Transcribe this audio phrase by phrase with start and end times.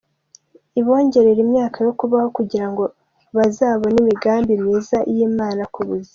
[0.79, 2.83] ibongerere imyaka yo kubaho kugira ngo
[3.35, 6.09] bazabone imigambi myiza y'Imana ku buzima.